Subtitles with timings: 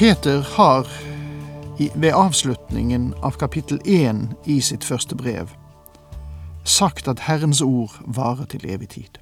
[0.00, 0.86] Peter har
[1.94, 5.50] ved avslutningen av kapittel 1 i sitt første brev
[6.64, 9.18] sagt at Herrens ord varer til evig tid.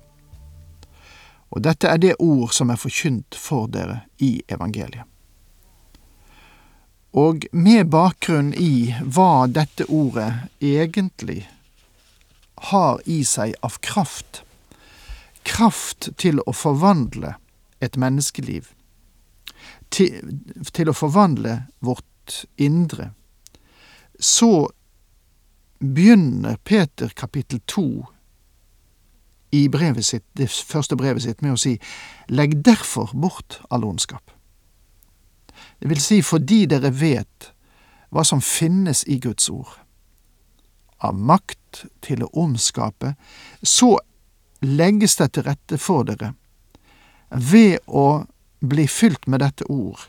[1.50, 5.02] Og dette er det ord som er forkynt for dere i evangeliet.
[7.10, 10.30] Og med bakgrunn i hva dette ordet
[10.62, 11.40] egentlig
[12.70, 14.44] har i seg av kraft,
[15.42, 17.34] kraft til å forvandle
[17.82, 18.77] et menneskeliv,
[19.98, 20.34] til,
[20.72, 23.10] til å forvandle vårt indre,
[24.18, 24.68] så
[25.78, 27.88] begynner Peter kapittel to
[29.50, 31.76] i brevet sitt, det første brevet sitt med å si
[32.28, 34.34] legg derfor bort all ondskap.
[35.78, 37.52] Det vil si fordi dere vet
[38.12, 39.70] hva som finnes i Guds ord.
[40.98, 43.14] Av makt til å omskape,
[43.62, 43.96] så
[44.60, 46.34] legges det til rette for dere
[47.30, 48.24] ved å
[48.60, 50.08] bli fylt med dette ord,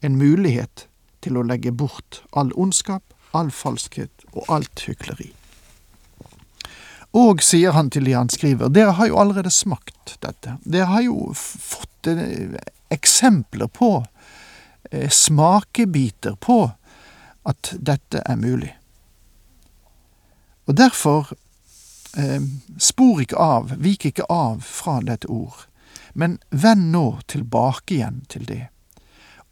[0.00, 0.86] en mulighet
[1.20, 3.02] til å legge bort all ondskap,
[3.36, 5.32] all falskhet og alt hykleri.
[7.16, 10.58] Og, sier han til de han skriver, dere har jo allerede smakt dette.
[10.64, 12.58] Dere har jo fått eh,
[12.92, 14.04] eksempler på,
[14.90, 16.60] eh, smakebiter på,
[17.48, 18.74] at dette er mulig.
[20.68, 21.32] Og derfor
[22.20, 22.44] eh,
[22.76, 25.64] spor ikke av, vik ikke av fra dette ord,
[26.14, 28.66] men vend nå tilbake igjen til det,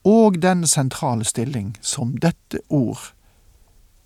[0.07, 3.11] og den sentrale stilling som dette ord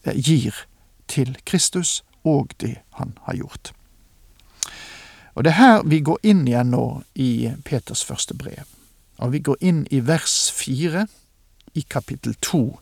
[0.04, 0.64] eh, gir
[1.10, 3.72] til Kristus og det han har gjort.
[5.34, 8.64] Og Det er her vi går inn igjen nå i Peters første brev.
[9.18, 11.06] Og vi går inn i vers fire
[11.74, 12.80] i kapittel to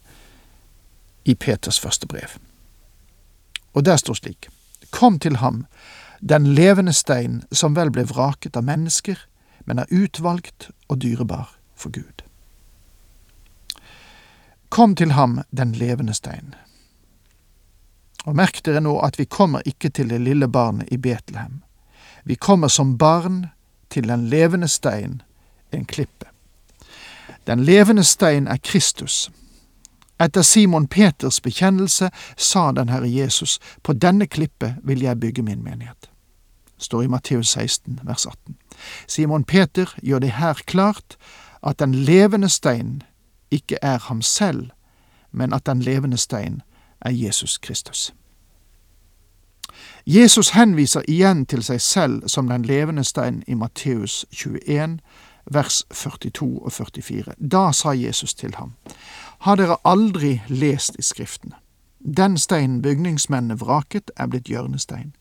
[1.25, 2.39] i Peters første brev.
[3.75, 4.49] Og der står slik
[4.91, 5.67] Kom til ham,
[6.21, 9.19] den levende stein som vel ble vraket av mennesker,
[9.69, 12.25] men er utvalgt og dyrebar for Gud.
[14.69, 16.55] Kom til ham, den levende stein.
[18.25, 21.61] Og merk dere nå at vi kommer ikke til det lille barnet i Betlehem.
[22.25, 23.47] Vi kommer som barn
[23.93, 25.23] til den levende stein,
[25.73, 26.27] en klippe.
[27.47, 29.31] Den levende stein er Kristus.
[30.21, 35.62] Etter Simon Peters bekjennelse sa den Herre Jesus, på denne klippe vil jeg bygge min
[35.65, 36.11] menighet.
[36.79, 38.56] Står i Matteus 16, vers 18.
[39.06, 41.16] Simon Peter gjør det her klart
[41.62, 43.03] at den levende stein
[43.50, 44.71] ikke er ham selv,
[45.33, 46.62] men at den levende stein
[47.00, 48.15] er Jesus Kristus.
[50.06, 54.99] Jesus henviser igjen til seg selv som den levende stein i Matteus 21,
[55.50, 57.34] vers 42 og 44.
[57.38, 58.72] Da sa Jesus til ham,
[59.38, 61.55] Har dere aldri lest i Skriftene?
[62.17, 65.15] Den steinen bygningsmennene vraket, er blitt hjørnestein.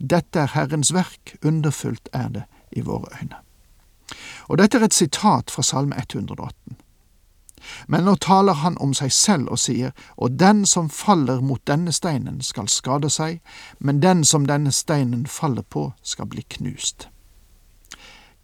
[0.00, 3.36] Dette er Herrens verk, underfullt er det i våre øyne.
[4.48, 6.76] Og dette er et sitat fra Salme 118.
[7.86, 11.92] Men nå taler han om seg selv og sier, og den som faller mot denne
[11.92, 13.40] steinen skal skade seg,
[13.78, 17.08] men den som denne steinen faller på skal bli knust.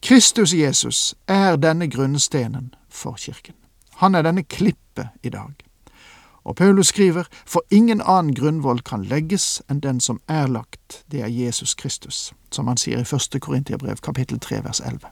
[0.02, 3.54] Kristus Jesus er denne grunnstenen for kirken.
[3.96, 5.54] Han er denne klippe i dag.
[6.46, 11.24] Og Paulus skriver, for ingen annen grunnvoll kan legges enn den som er lagt, det
[11.26, 15.10] er Jesus Kristus, som han sier i første Korintiabrev kapittel tre vers elleve.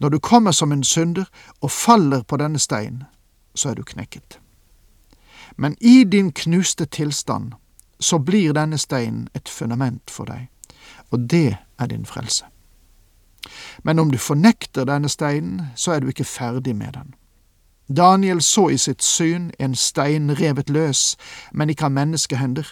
[0.00, 1.24] Når du kommer som en synder
[1.60, 3.04] og faller på denne steinen,
[3.54, 4.38] så er du knekket.
[5.56, 7.52] Men i din knuste tilstand
[8.00, 10.50] så blir denne steinen et fundament for deg,
[11.10, 12.44] og det er din frelse.
[13.82, 17.14] Men om du fornekter denne steinen, så er du ikke ferdig med den.
[17.92, 21.16] Daniel så i sitt syn en stein revet løs,
[21.52, 22.66] men ikke av menneskehender,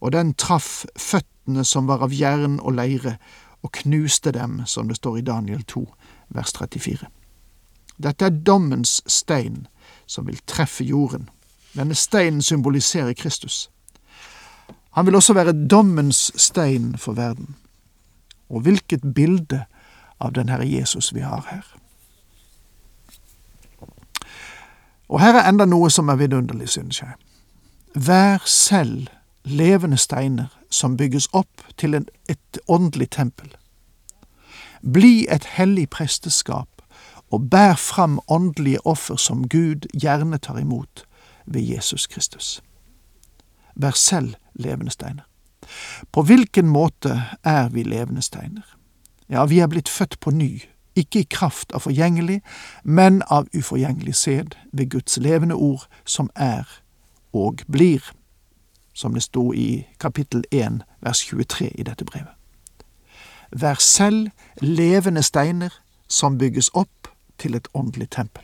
[0.00, 3.16] og den traff føttene som var av jern og leire,
[3.62, 5.86] og knuste dem, som det står i Daniel 2,
[6.28, 7.08] vers 34.
[8.02, 9.66] Dette er dommens stein,
[10.06, 11.30] som vil treffe jorden.
[11.76, 13.70] Denne steinen symboliserer Kristus.
[14.96, 17.56] Han vil også være dommens stein for verden.
[18.48, 19.64] Og hvilket bilde
[20.20, 21.64] av den Herre Jesus vi har her.
[25.08, 27.14] Og her er enda noe som er vidunderlig, synes jeg.
[27.94, 29.06] Vær selv
[29.44, 33.52] levende steiner som bygges opp til et åndelig tempel.
[34.82, 36.82] Bli et hellig presteskap
[37.30, 41.06] og bær fram åndelige offer som Gud gjerne tar imot
[41.46, 42.62] ved Jesus Kristus.
[43.76, 45.24] Vær selv levende steiner.
[46.12, 48.76] På hvilken måte er vi levende steiner?
[49.28, 50.62] Ja, vi er blitt født på ny,
[50.96, 52.40] ikke i kraft av forgjengelig,
[52.84, 56.64] men av uforgjengelig sæd ved Guds levende ord, som er
[57.32, 58.00] og blir,
[58.94, 62.32] som det sto i kapittel 1 vers 23 i dette brevet.
[63.52, 65.70] Vær selv levende steiner
[66.08, 67.08] som bygges opp
[67.38, 68.42] til et åndelig tempel.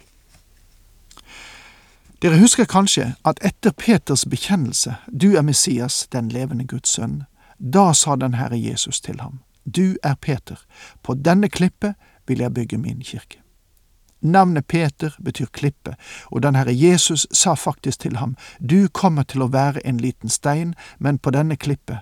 [2.23, 7.25] Dere husker kanskje at etter Peters bekjennelse, du er Messias, den levende Guds sønn,
[7.59, 10.61] da sa den Herre Jesus til ham, du er Peter,
[11.03, 11.95] på denne klippet
[12.27, 13.43] vil jeg bygge min kirke.
[14.23, 15.95] Navnet Peter betyr klippe,
[16.31, 20.31] og den Herre Jesus sa faktisk til ham, du kommer til å være en liten
[20.31, 21.99] stein, men på denne klippet,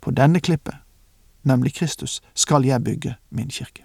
[0.00, 0.76] på denne klippet,
[1.42, 3.84] nemlig Kristus, skal jeg bygge min kirke.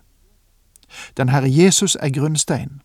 [1.17, 2.81] Den Herre Jesus er grunnsteinen,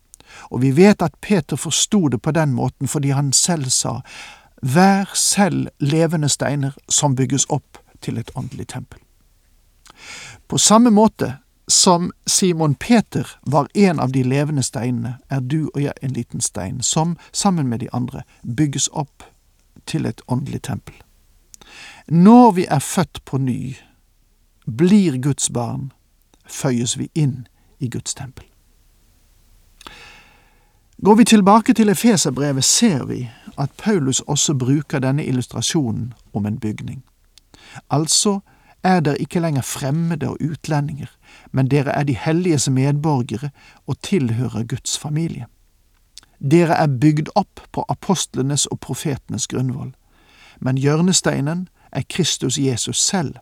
[0.51, 4.01] og vi vet at Peter forsto det på den måten fordi han selv sa,
[4.61, 8.99] Vær selv levende steiner som bygges opp til et åndelig tempel.
[10.47, 15.81] På samme måte som Simon Peter var en av de levende steinene, er du og
[15.81, 19.23] jeg en liten stein som, sammen med de andre, bygges opp
[19.85, 20.95] til et åndelig tempel.
[22.07, 23.75] Når vi er født på ny,
[24.65, 25.91] blir Guds barn,
[26.45, 27.47] føyes vi inn
[27.79, 28.45] i Guds tempel.
[31.05, 36.59] Går vi tilbake til Efeserbrevet, ser vi at Paulus også bruker denne illustrasjonen om en
[36.59, 37.03] bygning.
[37.89, 38.39] Altså
[38.83, 41.09] er dere ikke lenger fremmede og utlendinger,
[41.51, 43.49] men dere er de helliges medborgere
[43.87, 45.45] og tilhører Guds familie.
[46.39, 49.93] Dere er bygd opp på apostlenes og profetenes grunnvoll,
[50.59, 53.35] men hjørnesteinen er Kristus Jesus selv.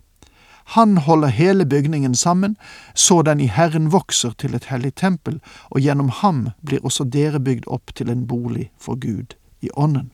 [0.65, 2.57] Han holder hele bygningen sammen,
[2.93, 7.39] så den i Herren vokser til et hellig tempel, og gjennom ham blir også dere
[7.39, 10.11] bygd opp til en bolig for Gud i ånden.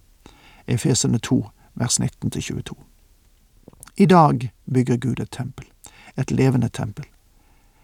[0.68, 2.74] Efesene 2, vers 19-22.
[3.98, 5.66] I dag bygger Gud et tempel,
[6.18, 7.06] et levende tempel.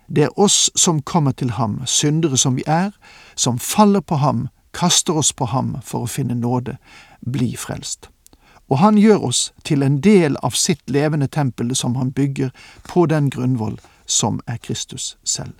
[0.08, 2.92] Det er oss som kommer til ham, syndere som vi er,
[3.36, 6.78] som faller på ham, kaster oss på ham for å finne nåde,
[7.22, 8.10] bli frelst.
[8.70, 12.50] Og han gjør oss til en del av sitt levende tempel som han bygger
[12.90, 15.54] på den grunnvoll som er Kristus selv.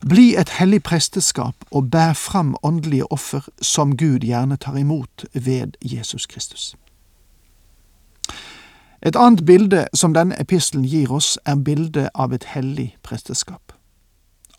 [0.00, 5.74] Bli et hellig presteskap og bær fram åndelige offer som Gud gjerne tar imot ved
[5.82, 6.76] Jesus Kristus.
[9.02, 13.72] Et annet bilde som denne epistelen gir oss, er bildet av et hellig presteskap.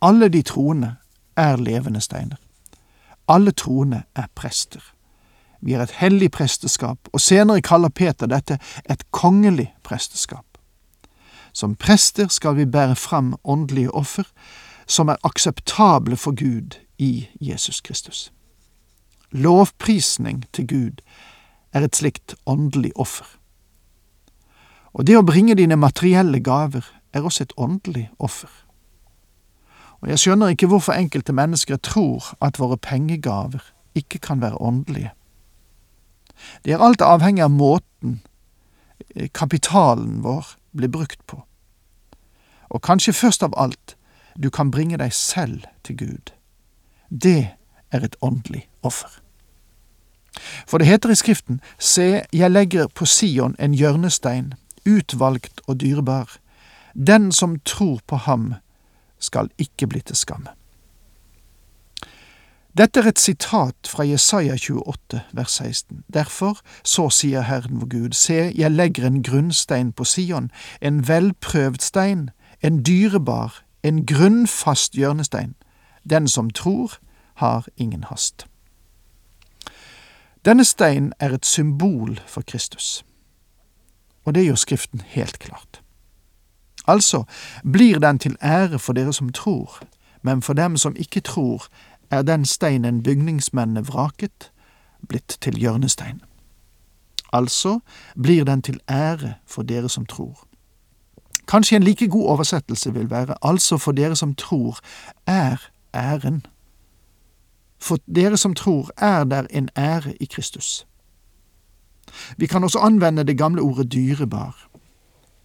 [0.01, 0.95] Alle de troende
[1.37, 2.37] er levende steiner.
[3.27, 4.81] Alle troende er prester.
[5.61, 8.59] Vi er et hellig presteskap, og senere kaller Peter dette
[8.89, 10.45] et kongelig presteskap.
[11.53, 14.23] Som prester skal vi bære fram åndelige offer
[14.87, 18.31] som er akseptable for Gud i Jesus Kristus.
[19.31, 21.01] Lovprisning til Gud
[21.73, 23.38] er et slikt åndelig offer.
[24.93, 28.49] Og det å bringe dine materielle gaver er også et åndelig offer.
[30.01, 33.63] Og jeg skjønner ikke hvorfor enkelte mennesker tror at våre pengegaver
[33.95, 35.11] ikke kan være åndelige.
[36.65, 38.21] Det er alt avhengig av måten
[39.15, 41.43] eh, kapitalen vår blir brukt på.
[42.69, 43.97] Og kanskje først av alt,
[44.37, 46.31] du kan bringe deg selv til Gud.
[47.09, 47.49] Det
[47.91, 49.09] er et åndelig offer.
[50.67, 54.53] For det heter i Skriften, Se, jeg legger på Sion en hjørnestein,
[54.85, 56.37] utvalgt og dyrebar.
[56.93, 58.53] Den som tror på ham,
[59.19, 60.47] skal ikke bli til skam.
[62.77, 66.03] Dette er et sitat fra Jesaja 28, vers 16.
[66.13, 71.81] Derfor, så sier Herren vår Gud, se, jeg legger en grunnstein på Sion, en velprøvd
[71.81, 72.29] stein,
[72.61, 75.55] en dyrebar, en grunnfast hjørnestein.
[76.09, 76.93] Den som tror,
[77.35, 78.45] har ingen hast.
[80.45, 83.03] Denne steinen er et symbol for Kristus
[84.29, 85.81] og det gjør Skriften helt klart.
[86.87, 87.23] Altså
[87.73, 89.79] blir den til ære for dere som tror,
[90.21, 91.65] men for dem som ikke tror,
[92.11, 94.51] er den steinen bygningsmennene vraket,
[95.07, 96.21] blitt til hjørnestein.
[97.33, 97.79] Altså
[98.23, 100.45] blir den til ære for dere som tror.
[101.47, 104.77] Kanskje en like god oversettelse vil være altså for dere som tror,
[105.25, 105.57] er
[105.93, 106.45] æren.
[107.81, 110.87] For dere som tror, er der en ære i Kristus.
[112.37, 114.69] Vi kan også anvende det gamle ordet dyrebar.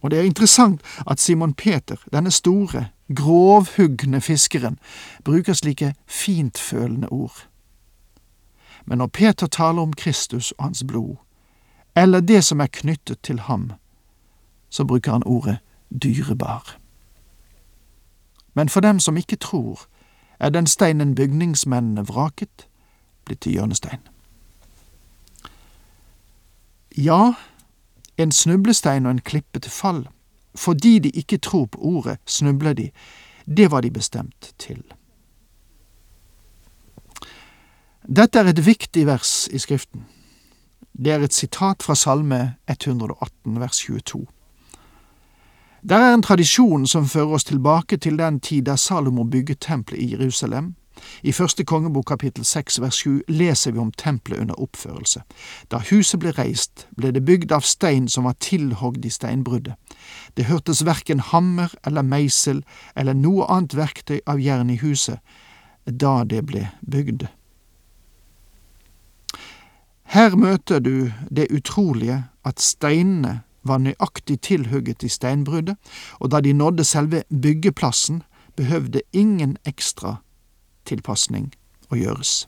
[0.01, 4.79] Og det er interessant at Simon Peter, denne store, grovhugne fiskeren,
[5.23, 7.47] bruker slike fintfølende ord.
[8.85, 11.15] Men når Peter taler om Kristus og hans blod,
[11.95, 13.71] eller det som er knyttet til ham,
[14.69, 15.57] så bruker han ordet
[16.03, 16.77] dyrebar.
[18.53, 19.79] Men for dem som ikke tror,
[20.39, 22.67] er den steinen bygningsmennene vraket,
[23.25, 23.99] blitt til hjørnestein.
[26.97, 27.33] Ja,
[28.17, 30.07] en snublestein og en klippe til fall.
[30.55, 32.89] Fordi de ikke tror på ordet, snubler de.
[33.57, 34.83] Det var de bestemt til.
[38.07, 40.05] Dette er et viktig vers i Skriften.
[40.93, 44.25] Det er et sitat fra Salme 118 vers 22.
[45.89, 50.01] Der er en tradisjon som fører oss tilbake til den tid da Salomo bygget tempelet
[50.01, 50.75] i Jerusalem.
[51.23, 55.23] I første kongebok kapittel seks vers sju leser vi om tempelet under oppførelse.
[55.71, 59.75] Da huset ble reist, ble det bygd av stein som var tilhogd i steinbruddet.
[60.37, 62.63] Det hørtes verken hammer eller meisel
[62.95, 65.19] eller noe annet verktøy av jern i huset
[65.85, 67.27] da det ble bygd.
[70.15, 75.75] Her møter du det utrolige at steinene var nøyaktig tilhugget i steinbruddet,
[76.21, 78.21] og da de nådde selve byggeplassen,
[78.55, 80.15] behøvde ingen ekstra
[80.85, 81.51] tilpasning
[81.91, 82.45] å gjøres.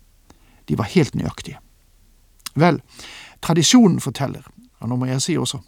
[0.68, 1.60] De var helt nøyaktige.
[2.58, 2.82] Vel,
[3.42, 4.46] tradisjonen forteller,
[4.82, 5.60] og nå må jeg si også,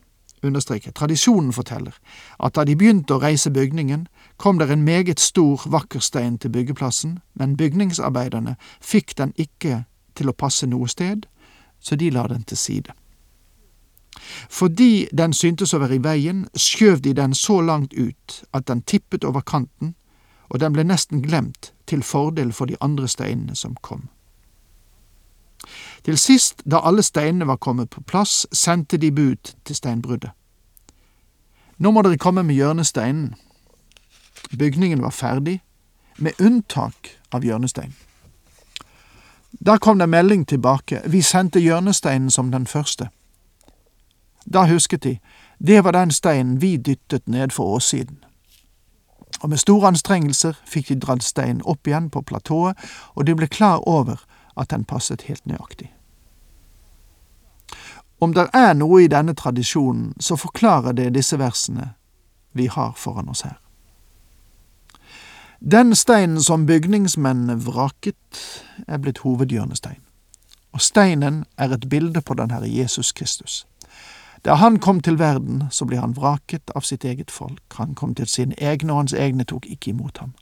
[0.44, 1.96] understreke, tradisjonen forteller
[2.40, 4.08] at da de begynte å reise bygningen,
[4.38, 9.84] kom der en meget stor, vakker stein til byggeplassen, men bygningsarbeiderne fikk den ikke
[10.16, 11.28] til å passe noe sted,
[11.80, 12.96] så de la den til side.
[14.50, 18.82] Fordi den syntes å være i veien, skjøv de den så langt ut at den
[18.82, 19.96] tippet over kanten,
[20.50, 24.08] og den ble nesten glemt til fordel for de andre steinene som kom.
[26.04, 30.32] Til sist, da alle steinene var kommet på plass, sendte de bud til steinbruddet.
[31.78, 33.36] Nå må dere komme med hjørnesteinen.
[34.58, 35.62] Bygningen var ferdig,
[36.18, 37.96] med unntak av hjørnesteinen.
[39.66, 43.10] Da kom det melding tilbake, vi sendte hjørnesteinen som den første.
[44.46, 45.18] Da husket de,
[45.60, 48.24] det var den steinen vi dyttet ned for åssiden.
[49.42, 52.76] Og med store anstrengelser fikk de dratt steinen opp igjen på platået,
[53.16, 54.26] og de ble klar over
[54.58, 55.94] at den passet helt nøyaktig.
[58.20, 61.94] Om det er noe i denne tradisjonen, så forklarer det disse versene
[62.52, 63.60] vi har foran oss her.
[65.60, 68.44] Den steinen som bygningsmennene vraket,
[68.88, 70.00] er blitt hovedhjørnestein,
[70.72, 73.66] og steinen er et bilde på den Herre Jesus Kristus.
[74.46, 77.64] Da han kom til verden, så ble han vraket av sitt eget folk.
[77.76, 80.34] Han kom til sine egne, og hans egne tok ikke imot ham.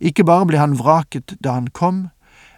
[0.00, 2.08] Ikke bare ble han vraket da han kom,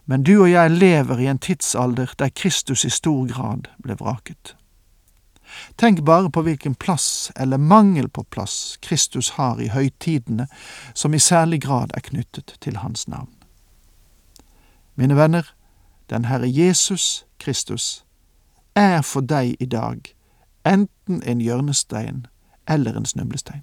[0.07, 4.57] men du og jeg lever i en tidsalder der Kristus i stor grad ble vraket.
[5.77, 10.47] Tenk bare på hvilken plass, eller mangel på plass, Kristus har i høytidene,
[10.95, 13.33] som i særlig grad er knyttet til hans navn.
[14.95, 15.55] Mine venner,
[16.11, 18.05] den Herre Jesus Kristus
[18.75, 20.15] er for deg i dag
[20.65, 22.27] enten en hjørnestein
[22.69, 23.63] eller en snublestein.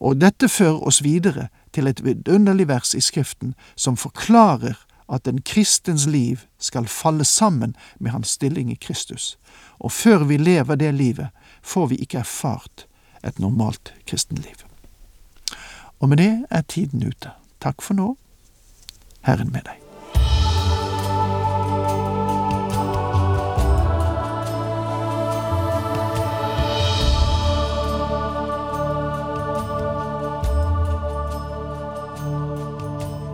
[0.00, 4.74] Og dette fører oss videre til et vidunderlig vers i Skriften som forklarer
[5.12, 9.38] at en kristens liv skal falle sammen med hans stilling i Kristus,
[9.78, 11.28] og før vi lever det livet,
[11.62, 12.86] får vi ikke erfart
[13.24, 14.64] et normalt kristenliv.
[16.00, 17.30] Og med det er tiden ute.
[17.60, 18.16] Takk for nå.
[19.24, 19.83] Herren med deg.